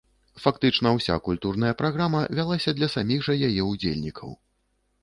[0.45, 4.39] Фактычна ўся культурная праграма вялася для саміх жа яе ўдзельнікаў.